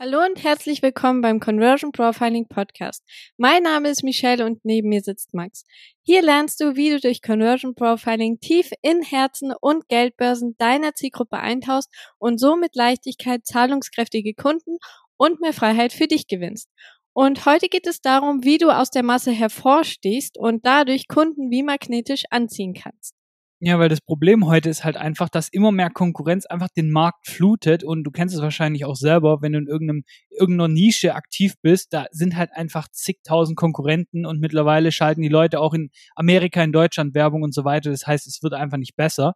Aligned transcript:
Hallo 0.00 0.24
und 0.24 0.42
herzlich 0.42 0.82
willkommen 0.82 1.20
beim 1.20 1.38
Conversion 1.38 1.92
Profiling 1.92 2.48
Podcast. 2.48 3.04
Mein 3.36 3.62
Name 3.62 3.90
ist 3.90 4.02
Michelle 4.02 4.44
und 4.44 4.64
neben 4.64 4.88
mir 4.88 5.00
sitzt 5.02 5.32
Max. 5.34 5.64
Hier 6.02 6.20
lernst 6.20 6.60
du, 6.60 6.74
wie 6.74 6.90
du 6.90 6.98
durch 6.98 7.22
Conversion 7.22 7.76
Profiling 7.76 8.40
tief 8.40 8.72
in 8.82 9.02
Herzen 9.02 9.54
und 9.60 9.88
Geldbörsen 9.88 10.56
deiner 10.58 10.94
Zielgruppe 10.94 11.38
eintauchst 11.38 11.90
und 12.18 12.40
so 12.40 12.56
mit 12.56 12.74
Leichtigkeit 12.74 13.46
zahlungskräftige 13.46 14.34
Kunden 14.34 14.78
und 15.16 15.40
mehr 15.40 15.52
Freiheit 15.52 15.92
für 15.92 16.08
dich 16.08 16.26
gewinnst. 16.26 16.68
Und 17.12 17.46
heute 17.46 17.68
geht 17.68 17.86
es 17.86 18.00
darum, 18.00 18.42
wie 18.42 18.58
du 18.58 18.70
aus 18.70 18.90
der 18.90 19.04
Masse 19.04 19.30
hervorstehst 19.30 20.36
und 20.36 20.66
dadurch 20.66 21.06
Kunden 21.06 21.52
wie 21.52 21.62
magnetisch 21.62 22.24
anziehen 22.30 22.74
kannst. 22.74 23.14
Ja, 23.60 23.78
weil 23.78 23.88
das 23.88 24.00
Problem 24.00 24.46
heute 24.46 24.68
ist 24.68 24.84
halt 24.84 24.96
einfach, 24.96 25.28
dass 25.30 25.48
immer 25.48 25.72
mehr 25.72 25.88
Konkurrenz 25.88 26.44
einfach 26.44 26.68
den 26.76 26.90
Markt 26.90 27.28
flutet 27.28 27.82
und 27.82 28.04
du 28.04 28.10
kennst 28.10 28.34
es 28.34 28.42
wahrscheinlich 28.42 28.84
auch 28.84 28.96
selber, 28.96 29.40
wenn 29.40 29.52
du 29.52 29.58
in 29.58 29.68
irgendeinem, 29.68 30.04
irgendeiner 30.30 30.68
Nische 30.68 31.14
aktiv 31.14 31.54
bist, 31.62 31.92
da 31.92 32.06
sind 32.10 32.36
halt 32.36 32.50
einfach 32.52 32.88
zigtausend 32.90 33.56
Konkurrenten 33.56 34.26
und 34.26 34.40
mittlerweile 34.40 34.92
schalten 34.92 35.22
die 35.22 35.28
Leute 35.28 35.60
auch 35.60 35.72
in 35.72 35.90
Amerika, 36.14 36.62
in 36.62 36.72
Deutschland 36.72 37.14
Werbung 37.14 37.42
und 37.42 37.54
so 37.54 37.64
weiter. 37.64 37.90
Das 37.90 38.06
heißt, 38.06 38.26
es 38.26 38.42
wird 38.42 38.52
einfach 38.54 38.76
nicht 38.76 38.96
besser. 38.96 39.34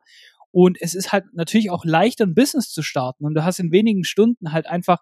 Und 0.50 0.78
es 0.80 0.94
ist 0.94 1.12
halt 1.12 1.24
natürlich 1.34 1.70
auch 1.70 1.84
leichter, 1.84 2.24
ein 2.26 2.34
Business 2.34 2.70
zu 2.70 2.82
starten. 2.82 3.24
Und 3.24 3.34
du 3.34 3.44
hast 3.44 3.60
in 3.60 3.70
wenigen 3.72 4.04
Stunden 4.04 4.52
halt 4.52 4.66
einfach, 4.66 4.98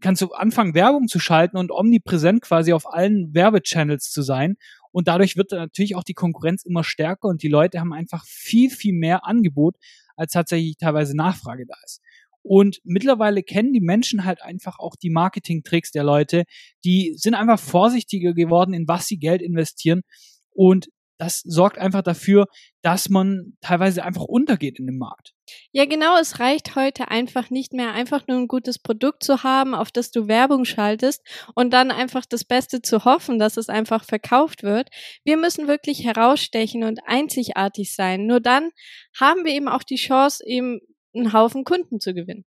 kannst 0.00 0.22
du 0.22 0.32
anfangen, 0.32 0.74
Werbung 0.74 1.08
zu 1.08 1.18
schalten 1.18 1.56
und 1.56 1.70
omnipräsent 1.70 2.42
quasi 2.42 2.72
auf 2.72 2.92
allen 2.92 3.34
Werbechannels 3.34 4.10
zu 4.10 4.22
sein. 4.22 4.56
Und 4.92 5.08
dadurch 5.08 5.36
wird 5.36 5.52
natürlich 5.52 5.96
auch 5.96 6.04
die 6.04 6.14
Konkurrenz 6.14 6.64
immer 6.64 6.84
stärker 6.84 7.28
und 7.28 7.42
die 7.42 7.48
Leute 7.48 7.80
haben 7.80 7.92
einfach 7.92 8.24
viel, 8.26 8.70
viel 8.70 8.94
mehr 8.94 9.26
Angebot, 9.26 9.76
als 10.16 10.32
tatsächlich 10.32 10.76
teilweise 10.76 11.16
Nachfrage 11.16 11.66
da 11.66 11.74
ist. 11.84 12.00
Und 12.42 12.80
mittlerweile 12.84 13.42
kennen 13.42 13.72
die 13.72 13.80
Menschen 13.80 14.24
halt 14.24 14.42
einfach 14.42 14.78
auch 14.78 14.96
die 14.96 15.10
Marketing-Tricks 15.10 15.92
der 15.92 16.02
Leute. 16.02 16.44
Die 16.84 17.14
sind 17.16 17.34
einfach 17.34 17.58
vorsichtiger 17.58 18.34
geworden, 18.34 18.74
in 18.74 18.88
was 18.88 19.06
sie 19.06 19.18
Geld 19.18 19.42
investieren. 19.42 20.02
Und 20.50 20.88
das 21.22 21.40
sorgt 21.44 21.78
einfach 21.78 22.02
dafür, 22.02 22.46
dass 22.82 23.08
man 23.08 23.56
teilweise 23.60 24.02
einfach 24.02 24.24
untergeht 24.24 24.80
in 24.80 24.86
dem 24.86 24.98
Markt. 24.98 25.34
Ja, 25.70 25.84
genau, 25.84 26.18
es 26.18 26.40
reicht 26.40 26.74
heute 26.74 27.12
einfach 27.12 27.48
nicht 27.48 27.72
mehr, 27.72 27.92
einfach 27.92 28.26
nur 28.26 28.38
ein 28.38 28.48
gutes 28.48 28.80
Produkt 28.80 29.22
zu 29.22 29.44
haben, 29.44 29.72
auf 29.72 29.92
das 29.92 30.10
du 30.10 30.26
Werbung 30.26 30.64
schaltest 30.64 31.22
und 31.54 31.72
dann 31.72 31.92
einfach 31.92 32.26
das 32.28 32.44
Beste 32.44 32.82
zu 32.82 33.04
hoffen, 33.04 33.38
dass 33.38 33.56
es 33.56 33.68
einfach 33.68 34.04
verkauft 34.04 34.64
wird. 34.64 34.88
Wir 35.22 35.36
müssen 35.36 35.68
wirklich 35.68 36.04
herausstechen 36.04 36.82
und 36.82 36.98
einzigartig 37.06 37.94
sein. 37.94 38.26
Nur 38.26 38.40
dann 38.40 38.70
haben 39.18 39.44
wir 39.44 39.52
eben 39.52 39.68
auch 39.68 39.84
die 39.84 39.96
Chance, 39.96 40.42
eben 40.44 40.80
einen 41.14 41.32
Haufen 41.32 41.62
Kunden 41.62 42.00
zu 42.00 42.14
gewinnen. 42.14 42.44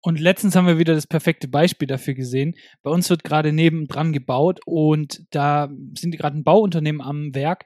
Und 0.00 0.20
letztens 0.20 0.54
haben 0.54 0.66
wir 0.66 0.78
wieder 0.78 0.94
das 0.94 1.06
perfekte 1.06 1.48
Beispiel 1.48 1.88
dafür 1.88 2.14
gesehen. 2.14 2.54
Bei 2.82 2.90
uns 2.90 3.10
wird 3.10 3.24
gerade 3.24 3.52
nebendran 3.52 4.12
gebaut 4.12 4.60
und 4.64 5.24
da 5.30 5.68
sind 5.94 6.16
gerade 6.16 6.38
ein 6.38 6.44
Bauunternehmen 6.44 7.00
am 7.00 7.34
Werk 7.34 7.64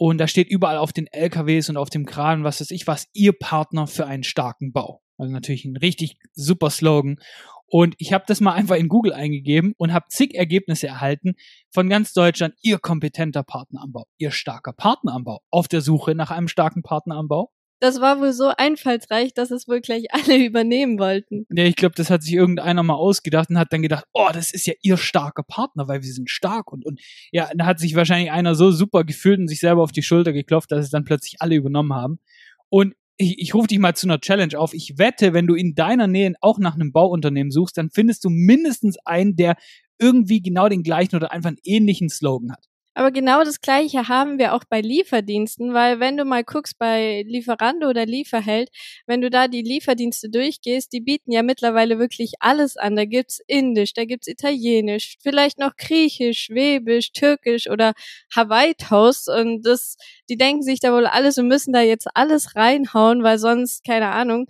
und 0.00 0.16
da 0.16 0.26
steht 0.26 0.48
überall 0.48 0.78
auf 0.78 0.94
den 0.94 1.08
LKWs 1.08 1.68
und 1.68 1.76
auf 1.76 1.90
dem 1.90 2.06
Kran, 2.06 2.42
was 2.42 2.62
weiß 2.62 2.70
ich 2.70 2.86
was, 2.86 3.08
ihr 3.12 3.34
Partner 3.38 3.86
für 3.86 4.06
einen 4.06 4.22
starken 4.22 4.72
Bau. 4.72 5.02
Also 5.18 5.30
natürlich 5.30 5.66
ein 5.66 5.76
richtig 5.76 6.16
super 6.32 6.70
Slogan. 6.70 7.20
Und 7.66 7.96
ich 7.98 8.14
habe 8.14 8.24
das 8.26 8.40
mal 8.40 8.54
einfach 8.54 8.76
in 8.76 8.88
Google 8.88 9.12
eingegeben 9.12 9.74
und 9.76 9.92
habe 9.92 10.06
zig 10.08 10.34
Ergebnisse 10.34 10.86
erhalten 10.86 11.34
von 11.68 11.90
ganz 11.90 12.14
Deutschland. 12.14 12.54
Ihr 12.62 12.78
kompetenter 12.78 13.42
Partner 13.42 13.82
am 13.82 13.92
Bau, 13.92 14.06
ihr 14.16 14.30
starker 14.30 14.72
Partner 14.72 15.12
am 15.12 15.24
Bau, 15.24 15.42
auf 15.50 15.68
der 15.68 15.82
Suche 15.82 16.14
nach 16.14 16.30
einem 16.30 16.48
starken 16.48 16.82
Partner 16.82 17.16
am 17.16 17.28
Bau 17.28 17.52
das 17.80 18.00
war 18.00 18.20
wohl 18.20 18.32
so 18.32 18.52
einfallsreich, 18.56 19.34
dass 19.34 19.50
es 19.50 19.66
wohl 19.66 19.80
gleich 19.80 20.04
alle 20.14 20.36
übernehmen 20.36 20.98
wollten. 20.98 21.46
Ja, 21.50 21.64
ich 21.64 21.76
glaube, 21.76 21.94
das 21.96 22.10
hat 22.10 22.22
sich 22.22 22.34
irgendeiner 22.34 22.82
mal 22.82 22.94
ausgedacht 22.94 23.50
und 23.50 23.58
hat 23.58 23.72
dann 23.72 23.82
gedacht, 23.82 24.04
oh, 24.12 24.28
das 24.32 24.52
ist 24.52 24.66
ja 24.66 24.74
ihr 24.82 24.96
starker 24.96 25.42
Partner, 25.42 25.88
weil 25.88 26.02
wir 26.02 26.12
sind 26.12 26.30
stark 26.30 26.72
und, 26.72 26.84
und 26.84 27.00
ja, 27.32 27.50
da 27.54 27.66
hat 27.66 27.80
sich 27.80 27.94
wahrscheinlich 27.96 28.30
einer 28.30 28.54
so 28.54 28.70
super 28.70 29.04
gefühlt 29.04 29.40
und 29.40 29.48
sich 29.48 29.60
selber 29.60 29.82
auf 29.82 29.92
die 29.92 30.02
Schulter 30.02 30.32
geklopft, 30.32 30.70
dass 30.70 30.84
es 30.84 30.90
dann 30.90 31.04
plötzlich 31.04 31.40
alle 31.40 31.56
übernommen 31.56 31.94
haben. 31.94 32.20
Und 32.68 32.94
ich, 33.16 33.38
ich 33.38 33.54
rufe 33.54 33.66
dich 33.66 33.78
mal 33.78 33.94
zu 33.94 34.06
einer 34.06 34.20
Challenge 34.20 34.58
auf. 34.58 34.72
Ich 34.72 34.98
wette, 34.98 35.34
wenn 35.34 35.46
du 35.46 35.54
in 35.54 35.74
deiner 35.74 36.06
Nähe 36.06 36.32
auch 36.40 36.58
nach 36.58 36.74
einem 36.74 36.92
Bauunternehmen 36.92 37.50
suchst, 37.50 37.76
dann 37.76 37.90
findest 37.90 38.24
du 38.24 38.30
mindestens 38.30 38.96
einen, 39.04 39.36
der 39.36 39.56
irgendwie 39.98 40.40
genau 40.40 40.68
den 40.68 40.82
gleichen 40.82 41.16
oder 41.16 41.30
einfach 41.30 41.48
einen 41.48 41.58
ähnlichen 41.64 42.08
Slogan 42.08 42.52
hat. 42.52 42.69
Aber 43.00 43.12
genau 43.12 43.42
das 43.44 43.62
Gleiche 43.62 44.08
haben 44.08 44.38
wir 44.38 44.52
auch 44.52 44.64
bei 44.68 44.82
Lieferdiensten, 44.82 45.72
weil 45.72 46.00
wenn 46.00 46.18
du 46.18 46.26
mal 46.26 46.44
guckst 46.44 46.78
bei 46.78 47.24
Lieferando 47.26 47.88
oder 47.88 48.04
Lieferheld, 48.04 48.68
wenn 49.06 49.22
du 49.22 49.30
da 49.30 49.48
die 49.48 49.62
Lieferdienste 49.62 50.28
durchgehst, 50.28 50.92
die 50.92 51.00
bieten 51.00 51.32
ja 51.32 51.42
mittlerweile 51.42 51.98
wirklich 51.98 52.34
alles 52.40 52.76
an. 52.76 52.96
Da 52.96 53.06
gibt's 53.06 53.40
Indisch, 53.46 53.94
da 53.94 54.04
gibt's 54.04 54.26
Italienisch, 54.28 55.16
vielleicht 55.22 55.58
noch 55.58 55.76
Griechisch, 55.76 56.44
Schwäbisch, 56.44 57.12
Türkisch 57.12 57.70
oder 57.70 57.94
Hawaii 58.36 58.74
Toast 58.74 59.30
und 59.30 59.62
das, 59.62 59.96
die 60.28 60.36
denken 60.36 60.62
sich 60.62 60.80
da 60.80 60.92
wohl 60.92 61.06
alles 61.06 61.38
und 61.38 61.48
müssen 61.48 61.72
da 61.72 61.80
jetzt 61.80 62.06
alles 62.12 62.54
reinhauen, 62.54 63.22
weil 63.22 63.38
sonst, 63.38 63.82
keine 63.82 64.10
Ahnung, 64.10 64.44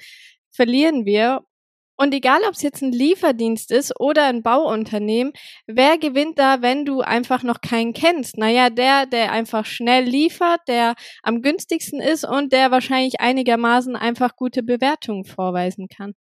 verlieren 0.50 1.04
wir. 1.04 1.44
Und 2.00 2.14
egal, 2.14 2.40
ob 2.48 2.54
es 2.54 2.62
jetzt 2.62 2.80
ein 2.80 2.92
Lieferdienst 2.92 3.70
ist 3.70 4.00
oder 4.00 4.24
ein 4.24 4.42
Bauunternehmen, 4.42 5.34
wer 5.66 5.98
gewinnt 5.98 6.38
da, 6.38 6.62
wenn 6.62 6.86
du 6.86 7.02
einfach 7.02 7.42
noch 7.42 7.60
keinen 7.60 7.92
kennst? 7.92 8.38
Naja, 8.38 8.70
der, 8.70 9.04
der 9.04 9.32
einfach 9.32 9.66
schnell 9.66 10.04
liefert, 10.04 10.60
der 10.66 10.94
am 11.22 11.42
günstigsten 11.42 12.00
ist 12.00 12.24
und 12.24 12.54
der 12.54 12.70
wahrscheinlich 12.70 13.20
einigermaßen 13.20 13.96
einfach 13.96 14.36
gute 14.36 14.62
Bewertungen 14.62 15.26
vorweisen 15.26 15.88
kann. 15.88 16.14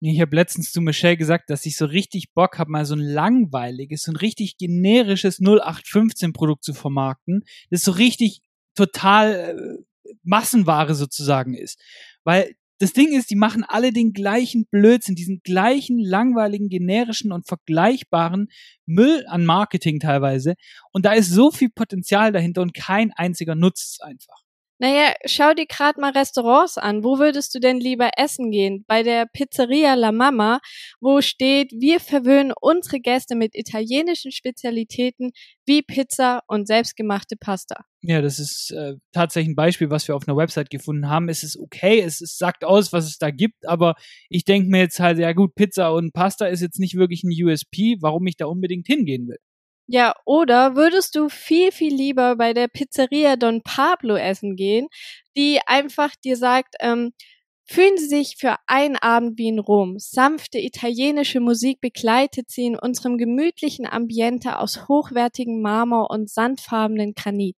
Ich 0.00 0.22
habe 0.22 0.34
letztens 0.34 0.72
zu 0.72 0.80
Michelle 0.80 1.18
gesagt, 1.18 1.50
dass 1.50 1.66
ich 1.66 1.76
so 1.76 1.84
richtig 1.84 2.32
Bock 2.32 2.58
habe, 2.58 2.70
mal 2.70 2.86
so 2.86 2.94
ein 2.94 3.00
langweiliges, 3.00 4.04
so 4.04 4.12
ein 4.12 4.16
richtig 4.16 4.56
generisches 4.56 5.38
0815-Produkt 5.42 6.64
zu 6.64 6.72
vermarkten, 6.72 7.42
das 7.68 7.82
so 7.82 7.92
richtig 7.92 8.40
total 8.74 9.78
äh, 9.84 10.12
Massenware 10.22 10.94
sozusagen 10.94 11.52
ist. 11.52 11.78
Weil 12.24 12.54
das 12.78 12.92
Ding 12.92 13.12
ist, 13.12 13.30
die 13.30 13.36
machen 13.36 13.64
alle 13.66 13.92
den 13.92 14.12
gleichen 14.12 14.66
Blödsinn, 14.66 15.14
diesen 15.14 15.40
gleichen 15.42 15.98
langweiligen, 15.98 16.68
generischen 16.68 17.32
und 17.32 17.46
vergleichbaren 17.46 18.48
Müll 18.84 19.24
an 19.28 19.44
Marketing 19.44 19.98
teilweise. 19.98 20.54
Und 20.92 21.06
da 21.06 21.12
ist 21.12 21.30
so 21.30 21.50
viel 21.50 21.70
Potenzial 21.70 22.32
dahinter 22.32 22.62
und 22.62 22.74
kein 22.74 23.12
einziger 23.12 23.54
nutzt 23.54 23.94
es 23.94 24.00
einfach. 24.00 24.45
Naja, 24.78 25.14
schau 25.24 25.54
dir 25.54 25.64
gerade 25.66 25.98
mal 26.00 26.12
Restaurants 26.12 26.76
an. 26.76 27.02
Wo 27.02 27.18
würdest 27.18 27.54
du 27.54 27.60
denn 27.60 27.80
lieber 27.80 28.10
essen 28.18 28.50
gehen? 28.50 28.84
Bei 28.86 29.02
der 29.02 29.24
Pizzeria 29.24 29.94
La 29.94 30.12
Mama, 30.12 30.60
wo 31.00 31.22
steht, 31.22 31.72
wir 31.72 31.98
verwöhnen 31.98 32.52
unsere 32.60 33.00
Gäste 33.00 33.36
mit 33.36 33.54
italienischen 33.54 34.32
Spezialitäten 34.32 35.30
wie 35.64 35.80
Pizza 35.80 36.40
und 36.46 36.66
selbstgemachte 36.66 37.36
Pasta. 37.40 37.84
Ja, 38.02 38.20
das 38.20 38.38
ist 38.38 38.70
äh, 38.70 38.94
tatsächlich 39.12 39.52
ein 39.52 39.56
Beispiel, 39.56 39.88
was 39.88 40.06
wir 40.08 40.14
auf 40.14 40.28
einer 40.28 40.36
Website 40.36 40.68
gefunden 40.68 41.08
haben. 41.08 41.30
Es 41.30 41.42
ist 41.42 41.58
okay, 41.58 42.00
es, 42.00 42.20
es 42.20 42.36
sagt 42.36 42.62
aus, 42.62 42.92
was 42.92 43.06
es 43.06 43.16
da 43.16 43.30
gibt, 43.30 43.66
aber 43.66 43.94
ich 44.28 44.44
denke 44.44 44.68
mir 44.68 44.80
jetzt 44.80 45.00
halt, 45.00 45.18
ja 45.18 45.32
gut, 45.32 45.54
Pizza 45.54 45.92
und 45.92 46.12
Pasta 46.12 46.46
ist 46.46 46.60
jetzt 46.60 46.78
nicht 46.78 46.96
wirklich 46.96 47.24
ein 47.24 47.32
USP, 47.32 47.96
warum 48.00 48.26
ich 48.26 48.36
da 48.36 48.44
unbedingt 48.44 48.86
hingehen 48.86 49.26
will. 49.26 49.38
Ja, 49.88 50.14
oder 50.24 50.74
würdest 50.74 51.14
du 51.14 51.28
viel, 51.28 51.70
viel 51.70 51.94
lieber 51.94 52.36
bei 52.36 52.52
der 52.52 52.66
Pizzeria 52.68 53.36
Don 53.36 53.62
Pablo 53.62 54.16
essen 54.16 54.56
gehen, 54.56 54.88
die 55.36 55.60
einfach 55.66 56.14
dir 56.16 56.36
sagt, 56.36 56.74
ähm, 56.80 57.12
Fühlen 57.68 57.98
Sie 57.98 58.06
sich 58.06 58.36
für 58.38 58.54
einen 58.68 58.94
Abend 58.96 59.38
wie 59.38 59.48
in 59.48 59.58
Rom. 59.58 59.98
Sanfte 59.98 60.58
italienische 60.60 61.40
Musik 61.40 61.80
begleitet 61.80 62.48
Sie 62.48 62.64
in 62.66 62.78
unserem 62.78 63.18
gemütlichen 63.18 63.86
Ambiente 63.86 64.60
aus 64.60 64.86
hochwertigem 64.88 65.62
Marmor 65.62 66.10
und 66.10 66.30
sandfarbenen 66.30 67.14
Granit. 67.14 67.56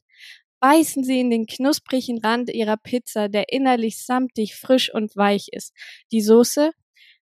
Beißen 0.60 1.02
Sie 1.02 1.18
in 1.20 1.30
den 1.30 1.46
knusprigen 1.46 2.18
Rand 2.20 2.50
Ihrer 2.50 2.76
Pizza, 2.76 3.28
der 3.28 3.52
innerlich 3.52 4.04
samtig, 4.04 4.54
frisch 4.54 4.94
und 4.94 5.16
weich 5.16 5.48
ist. 5.50 5.72
Die 6.12 6.22
Soße 6.22 6.70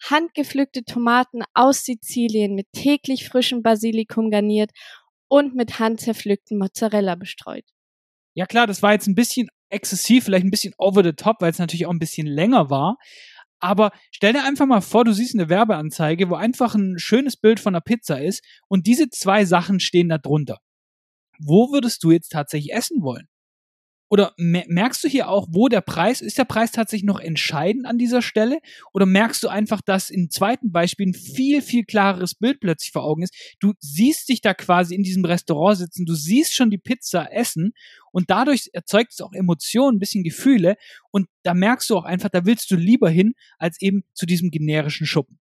handgepflückte 0.03 0.83
Tomaten 0.83 1.41
aus 1.53 1.83
Sizilien 1.83 2.55
mit 2.55 2.67
täglich 2.71 3.27
frischem 3.27 3.61
Basilikum 3.61 4.29
garniert 4.29 4.71
und 5.27 5.55
mit 5.55 5.79
handzerpflückten 5.79 6.57
Mozzarella 6.57 7.15
bestreut. 7.15 7.65
Ja 8.33 8.45
klar, 8.45 8.67
das 8.67 8.81
war 8.81 8.93
jetzt 8.93 9.07
ein 9.07 9.15
bisschen 9.15 9.49
exzessiv, 9.69 10.25
vielleicht 10.25 10.45
ein 10.45 10.51
bisschen 10.51 10.73
over 10.77 11.03
the 11.03 11.13
top, 11.13 11.37
weil 11.39 11.51
es 11.51 11.59
natürlich 11.59 11.85
auch 11.85 11.91
ein 11.91 11.99
bisschen 11.99 12.27
länger 12.27 12.69
war. 12.69 12.97
Aber 13.59 13.91
stell 14.11 14.33
dir 14.33 14.43
einfach 14.43 14.67
mal 14.67 14.81
vor, 14.81 15.03
du 15.03 15.13
siehst 15.13 15.33
eine 15.33 15.49
Werbeanzeige, 15.49 16.29
wo 16.29 16.35
einfach 16.35 16.75
ein 16.75 16.99
schönes 16.99 17.37
Bild 17.37 17.59
von 17.59 17.73
einer 17.73 17.81
Pizza 17.81 18.21
ist 18.21 18.43
und 18.67 18.85
diese 18.85 19.09
zwei 19.09 19.45
Sachen 19.45 19.79
stehen 19.79 20.09
da 20.09 20.19
drunter. 20.19 20.59
Wo 21.39 21.71
würdest 21.71 22.03
du 22.03 22.11
jetzt 22.11 22.29
tatsächlich 22.29 22.73
essen 22.73 23.01
wollen? 23.01 23.27
Oder 24.09 24.33
merkst 24.37 25.03
du 25.03 25.07
hier 25.09 25.29
auch, 25.29 25.47
wo 25.51 25.67
der 25.67 25.81
Preis, 25.81 26.21
ist 26.21 26.37
der 26.37 26.45
Preis 26.45 26.71
tatsächlich 26.71 27.05
noch 27.05 27.19
entscheidend 27.19 27.85
an 27.85 27.97
dieser 27.97 28.21
Stelle? 28.21 28.59
Oder 28.93 29.05
merkst 29.05 29.43
du 29.43 29.49
einfach, 29.49 29.81
dass 29.81 30.09
im 30.09 30.29
zweiten 30.29 30.71
Beispiel 30.71 31.07
ein 31.07 31.13
viel, 31.13 31.61
viel 31.61 31.83
klareres 31.83 32.35
Bild 32.35 32.59
plötzlich 32.61 32.91
vor 32.91 33.03
Augen 33.03 33.23
ist? 33.23 33.35
Du 33.59 33.73
siehst 33.79 34.29
dich 34.29 34.41
da 34.41 34.53
quasi 34.53 34.95
in 34.95 35.03
diesem 35.03 35.25
Restaurant 35.25 35.77
sitzen, 35.77 36.05
du 36.05 36.15
siehst 36.15 36.53
schon 36.55 36.69
die 36.69 36.77
Pizza 36.77 37.31
essen 37.33 37.73
und 38.11 38.29
dadurch 38.29 38.69
erzeugt 38.73 39.11
es 39.11 39.21
auch 39.21 39.33
Emotionen, 39.33 39.97
ein 39.97 39.99
bisschen 39.99 40.23
Gefühle 40.23 40.77
und 41.11 41.27
da 41.43 41.53
merkst 41.53 41.89
du 41.89 41.97
auch 41.97 42.05
einfach, 42.05 42.29
da 42.29 42.45
willst 42.45 42.71
du 42.71 42.75
lieber 42.75 43.09
hin, 43.09 43.33
als 43.57 43.81
eben 43.81 44.03
zu 44.13 44.25
diesem 44.25 44.51
generischen 44.51 45.05
Schuppen. 45.05 45.39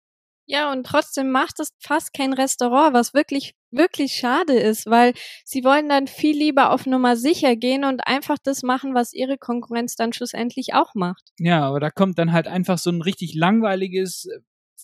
Ja, 0.50 0.72
und 0.72 0.84
trotzdem 0.84 1.30
macht 1.30 1.60
es 1.60 1.70
fast 1.78 2.12
kein 2.12 2.32
Restaurant, 2.32 2.92
was 2.92 3.14
wirklich, 3.14 3.54
wirklich 3.70 4.14
schade 4.14 4.54
ist, 4.54 4.86
weil 4.86 5.12
sie 5.44 5.62
wollen 5.62 5.88
dann 5.88 6.08
viel 6.08 6.36
lieber 6.36 6.72
auf 6.72 6.86
Nummer 6.86 7.16
sicher 7.16 7.54
gehen 7.54 7.84
und 7.84 8.04
einfach 8.04 8.36
das 8.42 8.64
machen, 8.64 8.92
was 8.92 9.12
ihre 9.12 9.38
Konkurrenz 9.38 9.94
dann 9.94 10.12
schlussendlich 10.12 10.74
auch 10.74 10.96
macht. 10.96 11.22
Ja, 11.38 11.62
aber 11.62 11.78
da 11.78 11.88
kommt 11.88 12.18
dann 12.18 12.32
halt 12.32 12.48
einfach 12.48 12.78
so 12.78 12.90
ein 12.90 13.00
richtig 13.00 13.34
langweiliges, 13.36 14.26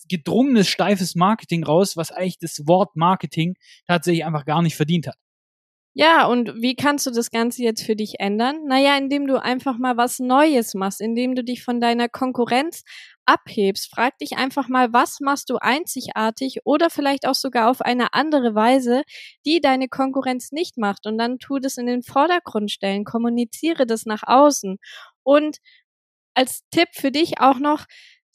gedrungenes, 0.07 0.69
steifes 0.69 1.15
Marketing 1.15 1.65
raus, 1.65 1.97
was 1.97 2.11
eigentlich 2.11 2.39
das 2.39 2.65
Wort 2.65 2.95
Marketing 2.95 3.55
tatsächlich 3.87 4.23
einfach 4.23 4.45
gar 4.45 4.61
nicht 4.61 4.77
verdient 4.77 5.07
hat. 5.07 5.17
Ja, 5.99 6.27
und 6.27 6.61
wie 6.61 6.75
kannst 6.75 7.07
du 7.07 7.11
das 7.11 7.31
Ganze 7.31 7.63
jetzt 7.63 7.83
für 7.83 7.95
dich 7.95 8.19
ändern? 8.19 8.65
Naja, 8.67 8.95
indem 8.97 9.25
du 9.25 9.41
einfach 9.41 9.79
mal 9.79 9.97
was 9.97 10.19
Neues 10.19 10.75
machst, 10.75 11.01
indem 11.01 11.33
du 11.33 11.43
dich 11.43 11.63
von 11.63 11.81
deiner 11.81 12.07
Konkurrenz 12.07 12.83
abhebst. 13.25 13.89
Frag 13.91 14.15
dich 14.19 14.37
einfach 14.37 14.67
mal, 14.67 14.93
was 14.93 15.19
machst 15.21 15.49
du 15.49 15.57
einzigartig 15.57 16.59
oder 16.65 16.91
vielleicht 16.91 17.27
auch 17.27 17.33
sogar 17.33 17.67
auf 17.71 17.81
eine 17.81 18.13
andere 18.13 18.53
Weise, 18.53 19.01
die 19.43 19.59
deine 19.59 19.87
Konkurrenz 19.87 20.51
nicht 20.51 20.77
macht. 20.77 21.07
Und 21.07 21.17
dann 21.17 21.39
tu 21.39 21.57
das 21.57 21.77
in 21.77 21.87
den 21.87 22.03
Vordergrund 22.03 22.69
stellen, 22.71 23.03
kommuniziere 23.03 23.87
das 23.87 24.05
nach 24.05 24.21
außen. 24.23 24.77
Und 25.23 25.57
als 26.35 26.61
Tipp 26.71 26.89
für 26.93 27.11
dich 27.11 27.39
auch 27.41 27.59
noch, 27.59 27.85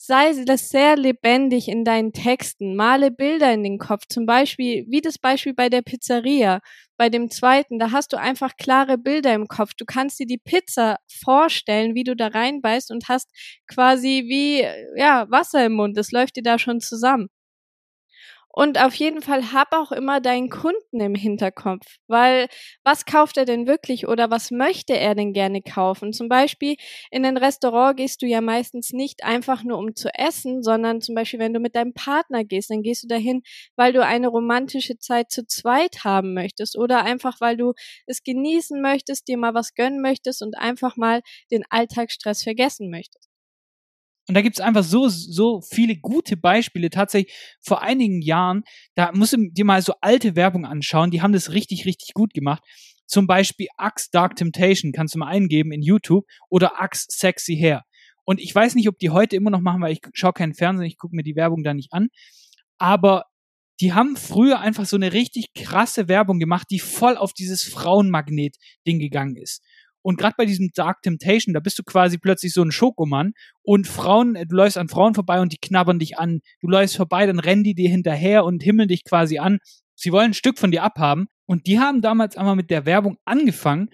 sei 0.07 0.33
das 0.45 0.69
sehr 0.69 0.97
lebendig 0.97 1.69
in 1.69 1.85
deinen 1.85 2.13
Texten. 2.13 2.75
Male 2.77 3.11
Bilder 3.13 3.53
in 3.53 3.63
den 3.63 3.79
Kopf. 3.79 4.07
Zum 4.09 4.27
Beispiel, 4.27 4.85
wie 4.89 5.01
das 5.01 5.19
Beispiel 5.19 5.55
bei 5.55 5.69
der 5.69 5.83
Pizzeria. 5.83 6.61
Bei 6.97 7.09
dem 7.09 7.31
zweiten, 7.31 7.79
da 7.79 7.93
hast 7.93 8.13
du 8.13 8.17
einfach 8.19 8.57
klare 8.57 8.99
Bilder 8.99 9.33
im 9.35 9.47
Kopf. 9.49 9.75
Du 9.77 9.85
kannst 9.85 10.19
dir 10.19 10.27
die 10.27 10.39
Pizza 10.39 10.97
vorstellen, 11.25 11.95
wie 11.95 12.05
du 12.05 12.17
da 12.17 12.29
reinbeißt 12.29 12.91
und 12.91 13.09
hast 13.09 13.31
quasi 13.69 14.25
wie, 14.29 14.67
ja, 14.99 15.27
Wasser 15.31 15.67
im 15.67 15.75
Mund. 15.75 15.97
Das 15.97 16.11
läuft 16.13 16.37
dir 16.37 16.43
da 16.43 16.59
schon 16.59 16.81
zusammen. 16.81 17.29
Und 18.55 18.79
auf 18.79 18.95
jeden 18.95 19.23
Fall 19.23 19.53
hab 19.53 19.73
auch 19.73 19.93
immer 19.93 20.21
deinen 20.21 20.51
Kunden 20.51 21.01
im 21.01 21.15
Hinterkopf, 21.15 21.87
weil 22.07 22.49
was 22.85 23.07
kauft 23.07 23.37
er 23.39 23.47
denn 23.47 23.67
wirklich 23.67 24.07
oder 24.09 24.31
was 24.31 24.51
möchte 24.51 24.95
er 24.97 25.15
denn 25.15 25.33
gerne 25.33 25.63
kaufen? 25.63 26.13
Zum 26.13 26.29
Beispiel 26.29 26.77
in 27.11 27.25
ein 27.25 27.39
Restaurant 27.39 27.97
gehst 27.97 28.21
du 28.23 28.27
ja 28.27 28.41
meistens 28.43 28.93
nicht 28.93 29.25
einfach 29.25 29.65
nur 29.65 29.79
um 29.79 29.95
zu 29.97 30.11
essen, 30.15 30.63
sondern 30.63 31.01
zum 31.01 31.15
Beispiel 31.15 31.41
wenn 31.41 31.55
du 31.55 31.61
mit 31.61 31.75
deinem 31.75 31.95
Partner 31.95 32.45
gehst, 32.45 32.71
dann 32.71 32.83
gehst 32.83 33.05
du 33.05 33.09
dahin, 33.09 33.43
weil 33.77 33.93
du 33.95 34.05
eine 34.05 34.29
romantische 34.29 34.99
Zeit 34.99 35.31
zu 35.31 35.47
zweit 35.47 36.05
haben 36.05 36.35
möchtest 36.35 36.77
oder 36.79 37.05
einfach 37.05 37.41
weil 37.41 37.57
du 37.57 37.73
es 38.07 38.23
genießen 38.23 38.81
möchtest, 38.83 39.29
dir 39.29 39.39
mal 39.39 39.55
was 39.55 39.75
gönnen 39.75 40.03
möchtest 40.03 40.43
und 40.43 40.59
einfach 40.59 40.97
mal 40.97 41.23
den 41.51 41.65
Alltagsstress 41.71 42.43
vergessen 42.43 42.91
möchtest. 42.91 43.32
Und 44.29 44.35
da 44.35 44.43
gibt's 44.43 44.61
einfach 44.61 44.85
so, 44.85 45.09
so 45.09 45.61
viele 45.63 45.97
gute 45.97 46.37
Beispiele. 46.37 46.91
Tatsächlich 46.91 47.35
vor 47.61 47.83
einigen 47.83 48.23
Jahren, 48.23 48.63
da 48.95 49.11
musst 49.13 49.33
du 49.33 49.51
dir 49.51 49.65
mal 49.65 49.83
so 49.83 49.95
alte 50.01 50.37
Werbung 50.37 50.65
anschauen, 50.65 51.11
die 51.11 51.23
haben 51.23 51.33
das 51.33 51.53
richtig, 51.53 51.87
richtig 51.87 52.15
gut 52.15 52.33
gemacht. 52.33 52.63
Zum 53.07 53.27
Beispiel 53.27 53.67
Axe 53.77 54.09
Dark 54.13 54.37
Temptation 54.37 54.93
kannst 54.93 55.15
du 55.15 55.19
mal 55.19 55.27
eingeben 55.27 55.73
in 55.73 55.83
YouTube 55.83 56.25
oder 56.49 56.81
Axe 56.81 57.07
Sexy 57.11 57.57
Hair. 57.57 57.85
Und 58.25 58.41
ich 58.41 58.55
weiß 58.55 58.77
nicht, 58.77 58.89
ob 58.89 58.99
die 58.99 59.11
heute 59.11 59.37
immer 59.37 59.51
noch 59.51 59.61
machen, 59.61 59.83
weil 59.83 59.93
ich 59.93 60.01
schaue 60.15 60.33
keinen 60.33 60.55
Fernsehen, 60.55 60.87
ich 60.87 60.97
gucke 60.97 61.17
mir 61.17 61.25
die 61.25 61.37
Werbung 61.37 61.65
da 61.65 61.75
nicht 61.75 61.93
an. 61.93 62.09
Aber 62.79 63.25
die 63.81 63.93
haben 63.93 64.17
früher 64.17 64.61
einfach 64.61 64.87
so 64.87 64.97
eine 64.97 65.13
richtig 65.13 65.55
krasse 65.55 66.07
Werbung 66.07 66.39
gemacht, 66.39 66.69
die 66.71 66.79
voll 66.79 67.17
auf 67.17 67.33
dieses 67.33 67.65
Frauenmagnet-Ding 67.65 69.01
gegangen 69.01 69.37
ist. 69.37 69.63
Und 70.03 70.19
gerade 70.19 70.35
bei 70.37 70.45
diesem 70.45 70.71
Dark 70.75 71.03
Temptation, 71.03 71.55
da 71.55 71.61
bist 71.61 71.79
du 71.79 71.83
quasi 71.83 72.19
plötzlich 72.19 72.53
so 72.53 72.63
ein 72.63 72.73
Schokomann 72.73 73.33
und 73.63 73.87
Frauen, 73.87 74.35
du 74.35 74.57
läufst 74.57 74.79
an 74.79 74.89
Frauen 74.89 75.15
vorbei 75.15 75.41
und 75.41 75.53
die 75.53 75.59
knabbern 75.59 75.99
dich 75.99 76.19
an. 76.19 76.41
Du 76.61 76.69
läufst 76.69 76.97
vorbei, 76.97 77.27
dann 77.27 77.39
rennen 77.39 77.65
die 77.65 77.75
dir 77.75 77.89
hinterher 77.89 78.45
und 78.45 78.63
himmeln 78.63 78.89
dich 78.89 79.05
quasi 79.05 79.39
an. 79.39 79.59
Sie 79.95 80.13
wollen 80.13 80.31
ein 80.31 80.35
Stück 80.35 80.59
von 80.59 80.71
dir 80.71 80.83
abhaben. 80.83 81.29
Und 81.47 81.67
die 81.67 81.79
haben 81.79 82.01
damals 82.01 82.37
einmal 82.37 82.57
mit 82.57 82.71
der 82.71 82.87
Werbung 82.87 83.19
angefangen 83.25 83.91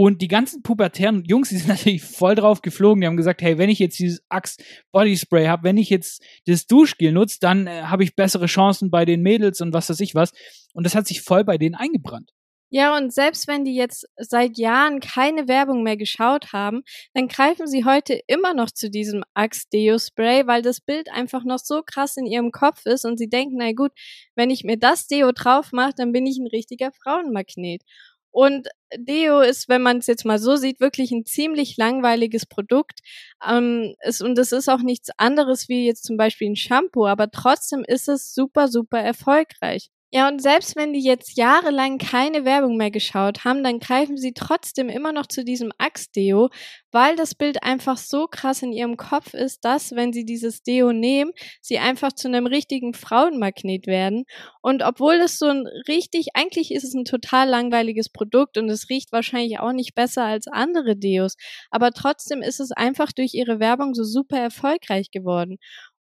und 0.00 0.22
die 0.22 0.28
ganzen 0.28 0.62
pubertären 0.62 1.24
Jungs, 1.24 1.48
die 1.48 1.56
sind 1.56 1.68
natürlich 1.76 2.04
voll 2.04 2.36
drauf 2.36 2.62
geflogen. 2.62 3.00
Die 3.00 3.08
haben 3.08 3.16
gesagt, 3.16 3.42
hey, 3.42 3.58
wenn 3.58 3.68
ich 3.68 3.80
jetzt 3.80 3.98
dieses 3.98 4.22
Axe 4.28 4.62
Body 4.92 5.16
Spray 5.16 5.46
habe, 5.46 5.64
wenn 5.64 5.76
ich 5.76 5.90
jetzt 5.90 6.22
das 6.46 6.66
Duschgel 6.66 7.10
nutze, 7.10 7.38
dann 7.40 7.66
äh, 7.66 7.82
habe 7.82 8.04
ich 8.04 8.14
bessere 8.14 8.46
Chancen 8.46 8.90
bei 8.90 9.04
den 9.04 9.22
Mädels 9.22 9.60
und 9.60 9.72
was 9.72 9.90
weiß 9.90 9.98
ich 9.98 10.14
was. 10.14 10.30
Und 10.72 10.86
das 10.86 10.94
hat 10.94 11.08
sich 11.08 11.22
voll 11.22 11.42
bei 11.42 11.58
denen 11.58 11.74
eingebrannt. 11.74 12.30
Ja, 12.70 12.94
und 12.96 13.12
selbst 13.14 13.48
wenn 13.48 13.64
die 13.64 13.74
jetzt 13.74 14.06
seit 14.18 14.58
Jahren 14.58 15.00
keine 15.00 15.48
Werbung 15.48 15.82
mehr 15.82 15.96
geschaut 15.96 16.52
haben, 16.52 16.82
dann 17.14 17.28
greifen 17.28 17.66
sie 17.66 17.84
heute 17.86 18.20
immer 18.26 18.52
noch 18.52 18.70
zu 18.70 18.90
diesem 18.90 19.24
Axe 19.32 19.64
Deo 19.72 19.98
Spray, 19.98 20.46
weil 20.46 20.60
das 20.60 20.80
Bild 20.82 21.10
einfach 21.10 21.44
noch 21.44 21.58
so 21.58 21.82
krass 21.82 22.16
in 22.18 22.26
ihrem 22.26 22.52
Kopf 22.52 22.84
ist 22.84 23.06
und 23.06 23.16
sie 23.18 23.28
denken, 23.28 23.56
na 23.58 23.72
gut, 23.72 23.92
wenn 24.34 24.50
ich 24.50 24.64
mir 24.64 24.76
das 24.76 25.06
Deo 25.06 25.32
drauf 25.32 25.72
mache, 25.72 25.92
dann 25.96 26.12
bin 26.12 26.26
ich 26.26 26.36
ein 26.38 26.46
richtiger 26.46 26.92
Frauenmagnet. 26.92 27.82
Und 28.30 28.68
Deo 28.94 29.40
ist, 29.40 29.68
wenn 29.70 29.80
man 29.82 29.98
es 29.98 30.06
jetzt 30.06 30.26
mal 30.26 30.38
so 30.38 30.56
sieht, 30.56 30.78
wirklich 30.80 31.10
ein 31.10 31.24
ziemlich 31.24 31.76
langweiliges 31.78 32.44
Produkt. 32.46 33.00
Ähm, 33.48 33.94
ist, 34.02 34.20
und 34.22 34.38
es 34.38 34.52
ist 34.52 34.68
auch 34.68 34.82
nichts 34.82 35.08
anderes 35.16 35.68
wie 35.70 35.86
jetzt 35.86 36.04
zum 36.04 36.18
Beispiel 36.18 36.50
ein 36.50 36.56
Shampoo, 36.56 37.06
aber 37.06 37.30
trotzdem 37.30 37.82
ist 37.86 38.08
es 38.08 38.34
super, 38.34 38.68
super 38.68 39.00
erfolgreich. 39.00 39.88
Ja, 40.10 40.26
und 40.28 40.40
selbst 40.40 40.74
wenn 40.74 40.94
die 40.94 41.02
jetzt 41.04 41.36
jahrelang 41.36 41.98
keine 41.98 42.46
Werbung 42.46 42.78
mehr 42.78 42.90
geschaut 42.90 43.44
haben, 43.44 43.62
dann 43.62 43.78
greifen 43.78 44.16
sie 44.16 44.32
trotzdem 44.32 44.88
immer 44.88 45.12
noch 45.12 45.26
zu 45.26 45.44
diesem 45.44 45.70
Axe-Deo, 45.76 46.48
weil 46.92 47.14
das 47.16 47.34
Bild 47.34 47.62
einfach 47.62 47.98
so 47.98 48.26
krass 48.26 48.62
in 48.62 48.72
ihrem 48.72 48.96
Kopf 48.96 49.34
ist, 49.34 49.66
dass, 49.66 49.92
wenn 49.92 50.14
sie 50.14 50.24
dieses 50.24 50.62
Deo 50.62 50.92
nehmen, 50.94 51.32
sie 51.60 51.78
einfach 51.78 52.14
zu 52.14 52.26
einem 52.28 52.46
richtigen 52.46 52.94
Frauenmagnet 52.94 53.86
werden. 53.86 54.24
Und 54.62 54.82
obwohl 54.82 55.16
es 55.16 55.38
so 55.38 55.46
ein 55.46 55.66
richtig, 55.88 56.28
eigentlich 56.32 56.72
ist 56.72 56.84
es 56.84 56.94
ein 56.94 57.04
total 57.04 57.46
langweiliges 57.46 58.08
Produkt 58.08 58.56
und 58.56 58.70
es 58.70 58.88
riecht 58.88 59.12
wahrscheinlich 59.12 59.58
auch 59.60 59.72
nicht 59.72 59.94
besser 59.94 60.24
als 60.24 60.46
andere 60.46 60.96
Deos, 60.96 61.36
aber 61.70 61.90
trotzdem 61.92 62.40
ist 62.40 62.60
es 62.60 62.72
einfach 62.72 63.12
durch 63.12 63.34
ihre 63.34 63.60
Werbung 63.60 63.92
so 63.94 64.04
super 64.04 64.38
erfolgreich 64.38 65.10
geworden. 65.10 65.58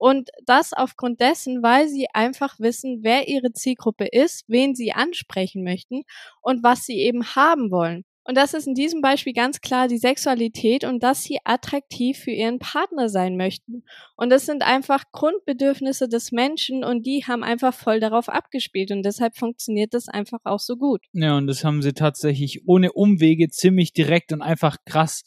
Und 0.02 0.30
das 0.46 0.72
aufgrund 0.72 1.20
dessen, 1.20 1.62
weil 1.62 1.86
sie 1.86 2.08
einfach 2.12 2.58
wissen, 2.58 3.02
wer 3.02 3.28
ihre 3.28 3.52
Zielgruppe 3.52 4.08
ist, 4.10 4.42
wen 4.48 4.74
sie 4.74 4.90
ansprechen 4.90 5.62
möchten 5.62 6.02
und 6.40 6.64
was 6.64 6.86
sie 6.86 6.96
eben 6.96 7.24
haben 7.36 7.70
wollen. 7.70 8.04
Und 8.24 8.36
das 8.36 8.52
ist 8.52 8.66
in 8.66 8.74
diesem 8.74 9.00
Beispiel 9.00 9.32
ganz 9.32 9.60
klar 9.60 9.86
die 9.86 9.98
Sexualität 9.98 10.82
und 10.82 11.04
dass 11.04 11.22
sie 11.22 11.38
attraktiv 11.44 12.18
für 12.18 12.32
ihren 12.32 12.58
Partner 12.58 13.08
sein 13.08 13.36
möchten. 13.36 13.84
Und 14.16 14.30
das 14.30 14.44
sind 14.44 14.64
einfach 14.64 15.04
Grundbedürfnisse 15.12 16.08
des 16.08 16.32
Menschen 16.32 16.82
und 16.82 17.06
die 17.06 17.24
haben 17.28 17.44
einfach 17.44 17.72
voll 17.72 18.00
darauf 18.00 18.28
abgespielt 18.28 18.90
und 18.90 19.04
deshalb 19.04 19.36
funktioniert 19.36 19.94
das 19.94 20.08
einfach 20.08 20.40
auch 20.42 20.58
so 20.58 20.76
gut. 20.76 21.04
Ja, 21.12 21.36
und 21.36 21.46
das 21.46 21.62
haben 21.62 21.80
sie 21.80 21.92
tatsächlich 21.92 22.66
ohne 22.66 22.92
Umwege 22.92 23.50
ziemlich 23.50 23.92
direkt 23.92 24.32
und 24.32 24.42
einfach 24.42 24.78
krass 24.84 25.22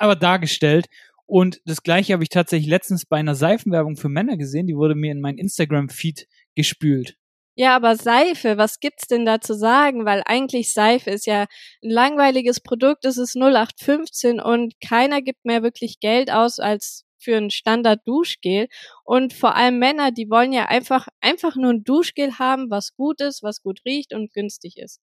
aber 0.00 0.16
dargestellt. 0.16 0.86
Und 1.30 1.60
das 1.64 1.84
gleiche 1.84 2.12
habe 2.12 2.24
ich 2.24 2.28
tatsächlich 2.28 2.68
letztens 2.68 3.06
bei 3.06 3.16
einer 3.16 3.36
Seifenwerbung 3.36 3.96
für 3.96 4.08
Männer 4.08 4.36
gesehen, 4.36 4.66
die 4.66 4.74
wurde 4.74 4.96
mir 4.96 5.12
in 5.12 5.20
mein 5.20 5.38
Instagram-Feed 5.38 6.26
gespült. 6.56 7.14
Ja, 7.54 7.76
aber 7.76 7.94
Seife, 7.94 8.56
was 8.56 8.80
gibt's 8.80 9.06
denn 9.06 9.24
da 9.24 9.40
zu 9.40 9.54
sagen? 9.54 10.04
Weil 10.04 10.24
eigentlich 10.26 10.74
Seife 10.74 11.10
ist 11.10 11.26
ja 11.26 11.42
ein 11.84 11.90
langweiliges 11.90 12.60
Produkt, 12.60 13.04
es 13.04 13.16
ist 13.16 13.36
0815 13.36 14.40
und 14.40 14.74
keiner 14.84 15.22
gibt 15.22 15.44
mehr 15.44 15.62
wirklich 15.62 16.00
Geld 16.00 16.32
aus 16.32 16.58
als 16.58 17.04
für 17.18 17.36
ein 17.36 17.50
Standard 17.50 18.00
Duschgel 18.06 18.66
und 19.04 19.32
vor 19.32 19.54
allem 19.54 19.78
Männer, 19.78 20.10
die 20.10 20.30
wollen 20.30 20.52
ja 20.52 20.64
einfach 20.64 21.06
einfach 21.20 21.54
nur 21.54 21.70
ein 21.70 21.84
Duschgel 21.84 22.40
haben, 22.40 22.70
was 22.70 22.96
gut 22.96 23.20
ist, 23.20 23.44
was 23.44 23.62
gut 23.62 23.80
riecht 23.84 24.14
und 24.14 24.32
günstig 24.32 24.78
ist. 24.78 25.00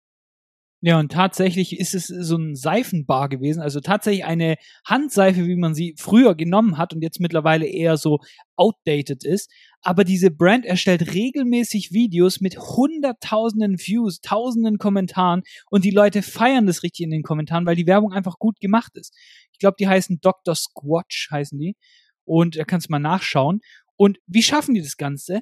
Ja, 0.81 0.99
und 0.99 1.11
tatsächlich 1.11 1.79
ist 1.79 1.95
es 1.95 2.05
so 2.05 2.37
ein 2.37 2.55
Seifenbar 2.55 3.29
gewesen, 3.29 3.61
also 3.61 3.79
tatsächlich 3.79 4.25
eine 4.25 4.57
Handseife, 4.85 5.47
wie 5.47 5.55
man 5.55 5.73
sie 5.73 5.95
früher 5.97 6.35
genommen 6.35 6.77
hat 6.77 6.93
und 6.93 7.01
jetzt 7.01 7.19
mittlerweile 7.19 7.65
eher 7.65 7.97
so 7.97 8.19
outdated 8.55 9.23
ist. 9.25 9.51
Aber 9.81 10.03
diese 10.03 10.29
Brand 10.29 10.65
erstellt 10.65 11.15
regelmäßig 11.15 11.93
Videos 11.93 12.41
mit 12.41 12.59
hunderttausenden 12.59 13.79
Views, 13.79 14.21
tausenden 14.21 14.77
Kommentaren 14.77 15.41
und 15.71 15.83
die 15.83 15.91
Leute 15.91 16.21
feiern 16.21 16.67
das 16.67 16.83
richtig 16.83 17.05
in 17.05 17.11
den 17.11 17.23
Kommentaren, 17.23 17.65
weil 17.65 17.75
die 17.75 17.87
Werbung 17.87 18.13
einfach 18.13 18.37
gut 18.37 18.59
gemacht 18.59 18.91
ist. 18.95 19.15
Ich 19.53 19.59
glaube, 19.59 19.77
die 19.79 19.87
heißen 19.87 20.19
Dr. 20.21 20.53
Squatch, 20.53 21.29
heißen 21.31 21.57
die. 21.57 21.75
Und 22.23 22.55
da 22.55 22.65
kannst 22.65 22.89
du 22.89 22.91
mal 22.91 22.99
nachschauen. 22.99 23.61
Und 23.95 24.19
wie 24.27 24.43
schaffen 24.43 24.75
die 24.75 24.81
das 24.81 24.97
Ganze? 24.97 25.41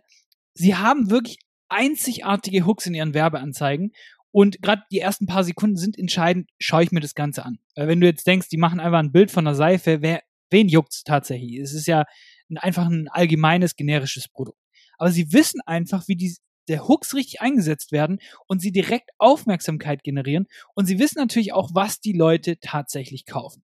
Sie 0.53 0.75
haben 0.75 1.09
wirklich 1.09 1.39
einzigartige 1.67 2.65
Hooks 2.65 2.85
in 2.85 2.93
ihren 2.93 3.13
Werbeanzeigen 3.13 3.91
und 4.35 4.61
gerade 4.61 4.81
die 4.91 4.99
ersten 4.99 5.27
paar 5.27 5.45
Sekunden 5.45 5.77
sind 5.77 5.97
entscheidend, 5.97 6.49
schaue 6.59 6.83
ich 6.83 6.91
mir 6.91 6.99
das 6.99 7.15
Ganze 7.15 7.45
an. 7.45 7.57
Weil 7.73 7.87
wenn 7.87 8.01
du 8.01 8.07
jetzt 8.07 8.27
denkst, 8.27 8.49
die 8.49 8.57
machen 8.57 8.81
einfach 8.81 8.99
ein 8.99 9.13
Bild 9.13 9.31
von 9.31 9.45
der 9.45 9.55
Seife, 9.55 10.01
wer, 10.01 10.23
wen 10.49 10.67
juckt's 10.67 11.05
tatsächlich? 11.05 11.57
Es 11.57 11.73
ist 11.73 11.87
ja 11.87 12.03
ein, 12.49 12.57
einfach 12.57 12.85
ein 12.85 13.07
allgemeines, 13.07 13.77
generisches 13.77 14.27
Produkt. 14.27 14.59
Aber 14.97 15.09
sie 15.09 15.31
wissen 15.31 15.61
einfach, 15.65 16.09
wie 16.09 16.17
die, 16.17 16.35
der 16.67 16.85
Hooks 16.85 17.13
richtig 17.13 17.39
eingesetzt 17.39 17.93
werden 17.93 18.19
und 18.45 18.59
sie 18.59 18.73
direkt 18.73 19.09
Aufmerksamkeit 19.19 20.03
generieren. 20.03 20.47
Und 20.73 20.85
sie 20.85 20.99
wissen 20.99 21.19
natürlich 21.19 21.53
auch, 21.53 21.69
was 21.73 22.01
die 22.01 22.11
Leute 22.11 22.59
tatsächlich 22.59 23.25
kaufen. 23.25 23.63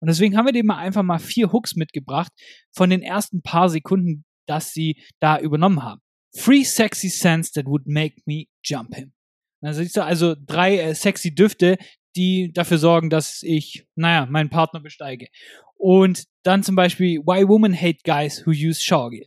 Und 0.00 0.08
deswegen 0.08 0.36
haben 0.36 0.46
wir 0.46 0.52
dir 0.52 0.64
mal 0.64 0.78
einfach 0.78 1.04
mal 1.04 1.20
vier 1.20 1.52
Hooks 1.52 1.76
mitgebracht 1.76 2.32
von 2.72 2.90
den 2.90 3.02
ersten 3.02 3.42
paar 3.42 3.68
Sekunden, 3.68 4.24
dass 4.48 4.72
sie 4.72 5.00
da 5.20 5.38
übernommen 5.38 5.84
haben. 5.84 6.00
Three 6.36 6.64
sexy 6.64 7.10
scents 7.10 7.52
that 7.52 7.66
would 7.66 7.86
make 7.86 8.16
me 8.26 8.46
jump 8.64 8.96
him. 8.96 9.12
Also 9.60 9.82
siehst 9.82 9.96
du, 9.96 10.04
also 10.04 10.34
drei 10.46 10.78
äh, 10.78 10.94
sexy 10.94 11.34
Düfte, 11.34 11.76
die 12.16 12.52
dafür 12.52 12.78
sorgen, 12.78 13.10
dass 13.10 13.42
ich, 13.42 13.86
naja, 13.94 14.26
meinen 14.26 14.50
Partner 14.50 14.80
besteige. 14.80 15.28
Und 15.76 16.24
dann 16.42 16.62
zum 16.62 16.76
Beispiel, 16.76 17.20
why 17.20 17.46
women 17.46 17.74
hate 17.74 17.98
guys 18.04 18.44
who 18.44 18.50
use 18.50 18.82
Showergel. 18.82 19.26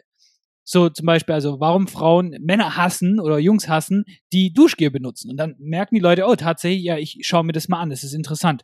So 0.65 0.89
zum 0.89 1.05
Beispiel, 1.05 1.35
also 1.35 1.59
warum 1.59 1.87
Frauen 1.87 2.37
Männer 2.41 2.77
hassen 2.77 3.19
oder 3.19 3.37
Jungs 3.37 3.67
hassen, 3.67 4.05
die 4.31 4.53
Duschgel 4.53 4.91
benutzen. 4.91 5.29
Und 5.29 5.37
dann 5.37 5.55
merken 5.59 5.95
die 5.95 6.01
Leute, 6.01 6.25
oh, 6.25 6.35
tatsächlich, 6.35 6.83
ja, 6.83 6.97
ich 6.97 7.19
schaue 7.21 7.43
mir 7.43 7.51
das 7.51 7.67
mal 7.67 7.79
an, 7.79 7.89
das 7.89 8.03
ist 8.03 8.13
interessant. 8.13 8.63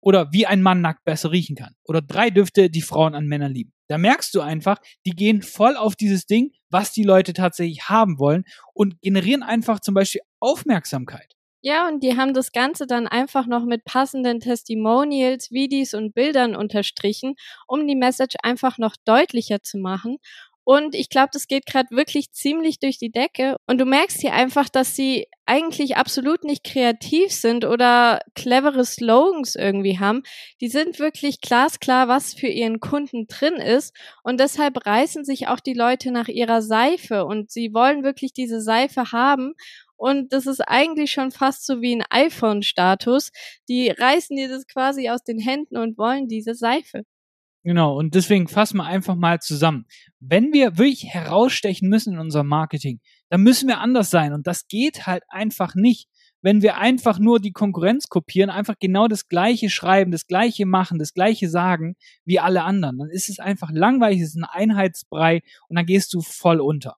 Oder 0.00 0.32
wie 0.32 0.46
ein 0.46 0.62
Mann 0.62 0.80
nackt 0.80 1.04
besser 1.04 1.32
riechen 1.32 1.56
kann. 1.56 1.74
Oder 1.84 2.02
drei 2.02 2.30
Düfte, 2.30 2.70
die 2.70 2.82
Frauen 2.82 3.14
an 3.14 3.26
Männern 3.26 3.52
lieben. 3.52 3.72
Da 3.88 3.98
merkst 3.98 4.34
du 4.34 4.40
einfach, 4.40 4.78
die 5.04 5.10
gehen 5.10 5.42
voll 5.42 5.76
auf 5.76 5.94
dieses 5.96 6.26
Ding, 6.26 6.52
was 6.70 6.92
die 6.92 7.04
Leute 7.04 7.32
tatsächlich 7.32 7.88
haben 7.88 8.18
wollen 8.18 8.44
und 8.74 9.00
generieren 9.00 9.42
einfach 9.42 9.80
zum 9.80 9.94
Beispiel 9.94 10.22
Aufmerksamkeit. 10.40 11.36
Ja, 11.62 11.88
und 11.88 12.04
die 12.04 12.16
haben 12.16 12.32
das 12.32 12.52
Ganze 12.52 12.86
dann 12.86 13.08
einfach 13.08 13.48
noch 13.48 13.64
mit 13.64 13.84
passenden 13.84 14.38
Testimonials, 14.38 15.50
Videos 15.50 15.94
und 15.94 16.14
Bildern 16.14 16.54
unterstrichen, 16.54 17.34
um 17.66 17.88
die 17.88 17.96
Message 17.96 18.36
einfach 18.44 18.78
noch 18.78 18.94
deutlicher 19.04 19.60
zu 19.64 19.78
machen. 19.78 20.18
Und 20.68 20.96
ich 20.96 21.10
glaube, 21.10 21.28
das 21.32 21.46
geht 21.46 21.64
gerade 21.64 21.90
wirklich 21.92 22.32
ziemlich 22.32 22.80
durch 22.80 22.98
die 22.98 23.12
Decke. 23.12 23.56
Und 23.68 23.78
du 23.78 23.84
merkst 23.84 24.20
hier 24.20 24.32
einfach, 24.32 24.68
dass 24.68 24.96
sie 24.96 25.28
eigentlich 25.46 25.96
absolut 25.96 26.42
nicht 26.42 26.64
kreativ 26.64 27.30
sind 27.30 27.64
oder 27.64 28.18
clevere 28.34 28.84
Slogans 28.84 29.54
irgendwie 29.54 30.00
haben. 30.00 30.24
Die 30.60 30.66
sind 30.66 30.98
wirklich 30.98 31.40
glasklar, 31.40 32.08
was 32.08 32.34
für 32.34 32.48
ihren 32.48 32.80
Kunden 32.80 33.28
drin 33.28 33.54
ist. 33.54 33.94
Und 34.24 34.40
deshalb 34.40 34.84
reißen 34.84 35.24
sich 35.24 35.46
auch 35.46 35.60
die 35.60 35.72
Leute 35.72 36.10
nach 36.10 36.26
ihrer 36.26 36.62
Seife 36.62 37.26
und 37.26 37.52
sie 37.52 37.72
wollen 37.72 38.02
wirklich 38.02 38.32
diese 38.32 38.60
Seife 38.60 39.12
haben. 39.12 39.52
Und 39.94 40.32
das 40.32 40.46
ist 40.46 40.62
eigentlich 40.62 41.12
schon 41.12 41.30
fast 41.30 41.64
so 41.64 41.80
wie 41.80 41.94
ein 41.94 42.04
iPhone-Status. 42.10 43.30
Die 43.68 43.90
reißen 43.90 44.36
dir 44.36 44.48
das 44.48 44.66
quasi 44.66 45.10
aus 45.10 45.22
den 45.22 45.38
Händen 45.38 45.76
und 45.76 45.96
wollen 45.96 46.26
diese 46.26 46.56
Seife. 46.56 47.04
Genau, 47.66 47.98
und 47.98 48.14
deswegen 48.14 48.46
fassen 48.46 48.76
wir 48.76 48.84
einfach 48.84 49.16
mal 49.16 49.40
zusammen. 49.40 49.86
Wenn 50.20 50.52
wir 50.52 50.78
wirklich 50.78 51.06
herausstechen 51.12 51.88
müssen 51.88 52.12
in 52.12 52.20
unserem 52.20 52.46
Marketing, 52.46 53.00
dann 53.28 53.42
müssen 53.42 53.66
wir 53.66 53.80
anders 53.80 54.08
sein. 54.08 54.32
Und 54.32 54.46
das 54.46 54.68
geht 54.68 55.08
halt 55.08 55.24
einfach 55.30 55.74
nicht, 55.74 56.08
wenn 56.42 56.62
wir 56.62 56.76
einfach 56.76 57.18
nur 57.18 57.40
die 57.40 57.50
Konkurrenz 57.50 58.08
kopieren, 58.08 58.50
einfach 58.50 58.76
genau 58.78 59.08
das 59.08 59.26
Gleiche 59.26 59.68
schreiben, 59.68 60.12
das 60.12 60.28
Gleiche 60.28 60.64
machen, 60.64 61.00
das 61.00 61.12
Gleiche 61.12 61.48
sagen 61.48 61.96
wie 62.24 62.38
alle 62.38 62.62
anderen. 62.62 62.98
Dann 62.98 63.10
ist 63.10 63.28
es 63.28 63.40
einfach 63.40 63.72
langweilig, 63.72 64.20
es 64.20 64.28
ist 64.28 64.36
ein 64.36 64.44
Einheitsbrei 64.44 65.42
und 65.68 65.74
dann 65.74 65.86
gehst 65.86 66.14
du 66.14 66.20
voll 66.20 66.60
unter. 66.60 66.94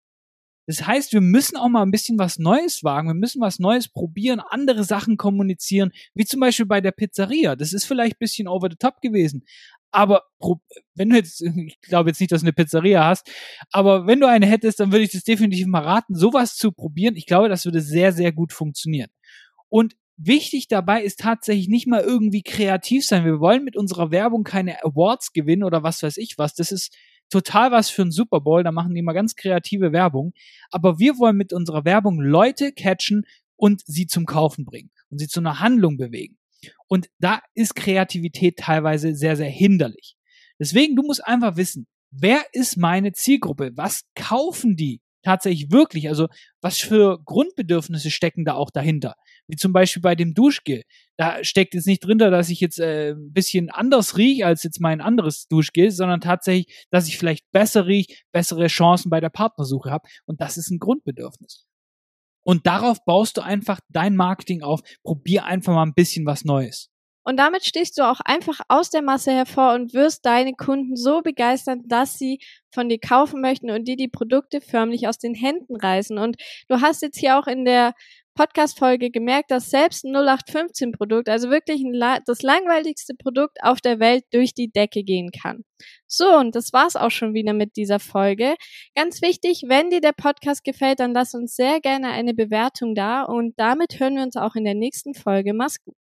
Das 0.68 0.86
heißt, 0.86 1.14
wir 1.14 1.22
müssen 1.22 1.56
auch 1.56 1.70
mal 1.70 1.80
ein 1.80 1.90
bisschen 1.90 2.18
was 2.18 2.38
Neues 2.38 2.84
wagen. 2.84 3.08
Wir 3.08 3.14
müssen 3.14 3.40
was 3.40 3.58
Neues 3.58 3.88
probieren, 3.88 4.38
andere 4.38 4.84
Sachen 4.84 5.16
kommunizieren, 5.16 5.92
wie 6.12 6.26
zum 6.26 6.40
Beispiel 6.40 6.66
bei 6.66 6.82
der 6.82 6.92
Pizzeria. 6.92 7.56
Das 7.56 7.72
ist 7.72 7.86
vielleicht 7.86 8.16
ein 8.16 8.20
bisschen 8.20 8.48
over 8.48 8.68
the 8.70 8.76
top 8.76 9.00
gewesen. 9.00 9.46
Aber 9.90 10.22
wenn 10.94 11.10
du 11.10 11.16
jetzt, 11.16 11.40
ich 11.66 11.80
glaube 11.80 12.10
jetzt 12.10 12.20
nicht, 12.20 12.32
dass 12.32 12.42
du 12.42 12.46
eine 12.46 12.52
Pizzeria 12.52 13.06
hast, 13.06 13.30
aber 13.70 14.06
wenn 14.06 14.20
du 14.20 14.28
eine 14.28 14.46
hättest, 14.46 14.80
dann 14.80 14.92
würde 14.92 15.04
ich 15.04 15.12
das 15.12 15.24
definitiv 15.24 15.66
mal 15.66 15.82
raten, 15.82 16.14
sowas 16.14 16.56
zu 16.56 16.72
probieren. 16.72 17.16
Ich 17.16 17.26
glaube, 17.26 17.48
das 17.48 17.64
würde 17.64 17.80
sehr, 17.80 18.12
sehr 18.12 18.32
gut 18.32 18.52
funktionieren. 18.52 19.10
Und 19.68 19.94
wichtig 20.16 20.68
dabei 20.68 21.02
ist 21.02 21.20
tatsächlich 21.20 21.68
nicht 21.68 21.86
mal 21.86 22.00
irgendwie 22.00 22.42
kreativ 22.42 23.06
sein. 23.06 23.24
Wir 23.24 23.40
wollen 23.40 23.64
mit 23.64 23.76
unserer 23.76 24.10
Werbung 24.10 24.44
keine 24.44 24.82
Awards 24.84 25.32
gewinnen 25.32 25.64
oder 25.64 25.82
was 25.82 26.02
weiß 26.02 26.16
ich 26.18 26.34
was. 26.38 26.54
Das 26.54 26.72
ist 26.72 26.94
total 27.30 27.70
was 27.70 27.90
für 27.90 28.02
ein 28.02 28.10
Super 28.10 28.40
Bowl. 28.40 28.64
Da 28.64 28.72
machen 28.72 28.94
die 28.94 29.02
mal 29.02 29.12
ganz 29.12 29.36
kreative 29.36 29.92
Werbung. 29.92 30.32
Aber 30.70 30.98
wir 30.98 31.18
wollen 31.18 31.36
mit 31.36 31.52
unserer 31.52 31.84
Werbung 31.84 32.20
Leute 32.20 32.72
catchen 32.72 33.24
und 33.56 33.82
sie 33.86 34.06
zum 34.06 34.26
Kaufen 34.26 34.64
bringen 34.64 34.90
und 35.10 35.18
sie 35.18 35.28
zu 35.28 35.40
einer 35.40 35.60
Handlung 35.60 35.96
bewegen. 35.96 36.37
Und 36.88 37.08
da 37.18 37.40
ist 37.54 37.74
Kreativität 37.76 38.58
teilweise 38.58 39.14
sehr, 39.14 39.36
sehr 39.36 39.50
hinderlich. 39.50 40.16
Deswegen, 40.58 40.96
du 40.96 41.02
musst 41.02 41.24
einfach 41.24 41.56
wissen, 41.56 41.86
wer 42.10 42.42
ist 42.52 42.76
meine 42.76 43.12
Zielgruppe? 43.12 43.70
Was 43.74 44.02
kaufen 44.14 44.76
die 44.76 45.00
tatsächlich 45.22 45.70
wirklich? 45.70 46.08
Also, 46.08 46.28
was 46.60 46.78
für 46.78 47.18
Grundbedürfnisse 47.24 48.10
stecken 48.10 48.44
da 48.44 48.54
auch 48.54 48.70
dahinter? 48.70 49.14
Wie 49.46 49.56
zum 49.56 49.72
Beispiel 49.72 50.02
bei 50.02 50.14
dem 50.14 50.34
Duschgel. 50.34 50.82
Da 51.16 51.44
steckt 51.44 51.74
jetzt 51.74 51.86
nicht 51.86 52.00
drin, 52.00 52.18
dass 52.18 52.48
ich 52.48 52.60
jetzt 52.60 52.78
äh, 52.80 53.12
ein 53.12 53.32
bisschen 53.32 53.70
anders 53.70 54.16
rieche 54.16 54.46
als 54.46 54.62
jetzt 54.62 54.80
mein 54.80 55.00
anderes 55.00 55.46
Duschgel, 55.48 55.90
sondern 55.90 56.20
tatsächlich, 56.20 56.86
dass 56.90 57.08
ich 57.08 57.18
vielleicht 57.18 57.44
besser 57.52 57.86
rieche, 57.86 58.14
bessere 58.32 58.68
Chancen 58.68 59.10
bei 59.10 59.20
der 59.20 59.30
Partnersuche 59.30 59.90
habe. 59.90 60.08
Und 60.26 60.40
das 60.40 60.56
ist 60.56 60.70
ein 60.70 60.78
Grundbedürfnis. 60.78 61.67
Und 62.42 62.66
darauf 62.66 63.04
baust 63.04 63.36
du 63.36 63.42
einfach 63.42 63.80
dein 63.88 64.16
Marketing 64.16 64.62
auf. 64.62 64.80
Probier 65.02 65.44
einfach 65.44 65.74
mal 65.74 65.82
ein 65.82 65.94
bisschen 65.94 66.26
was 66.26 66.44
Neues. 66.44 66.90
Und 67.28 67.36
damit 67.36 67.62
stichst 67.62 67.98
du 67.98 68.08
auch 68.08 68.20
einfach 68.24 68.60
aus 68.68 68.88
der 68.88 69.02
Masse 69.02 69.32
hervor 69.32 69.74
und 69.74 69.92
wirst 69.92 70.24
deine 70.24 70.54
Kunden 70.54 70.96
so 70.96 71.20
begeistern, 71.20 71.82
dass 71.84 72.14
sie 72.14 72.38
von 72.72 72.88
dir 72.88 72.98
kaufen 72.98 73.42
möchten 73.42 73.68
und 73.70 73.86
dir 73.86 73.96
die 73.96 74.08
Produkte 74.08 74.62
förmlich 74.62 75.08
aus 75.08 75.18
den 75.18 75.34
Händen 75.34 75.76
reißen. 75.76 76.16
Und 76.16 76.36
du 76.68 76.80
hast 76.80 77.02
jetzt 77.02 77.18
hier 77.18 77.38
auch 77.38 77.46
in 77.46 77.66
der 77.66 77.92
Podcast-Folge 78.34 79.10
gemerkt, 79.10 79.50
dass 79.50 79.68
selbst 79.68 80.06
ein 80.06 80.16
0815-Produkt, 80.16 81.28
also 81.28 81.50
wirklich 81.50 81.82
ein, 81.82 82.00
das 82.24 82.40
langweiligste 82.40 83.12
Produkt 83.14 83.58
auf 83.62 83.82
der 83.82 84.00
Welt, 84.00 84.24
durch 84.32 84.54
die 84.54 84.70
Decke 84.70 85.02
gehen 85.02 85.30
kann. 85.30 85.64
So, 86.06 86.34
und 86.34 86.56
das 86.56 86.72
war's 86.72 86.96
auch 86.96 87.10
schon 87.10 87.34
wieder 87.34 87.52
mit 87.52 87.76
dieser 87.76 87.98
Folge. 87.98 88.54
Ganz 88.94 89.20
wichtig, 89.20 89.64
wenn 89.66 89.90
dir 89.90 90.00
der 90.00 90.12
Podcast 90.12 90.64
gefällt, 90.64 91.00
dann 91.00 91.12
lass 91.12 91.34
uns 91.34 91.56
sehr 91.56 91.80
gerne 91.80 92.08
eine 92.08 92.32
Bewertung 92.32 92.94
da 92.94 93.24
und 93.24 93.52
damit 93.58 94.00
hören 94.00 94.16
wir 94.16 94.22
uns 94.22 94.36
auch 94.36 94.54
in 94.54 94.64
der 94.64 94.74
nächsten 94.74 95.12
Folge. 95.12 95.52
Mach's 95.52 95.84
gut. 95.84 95.97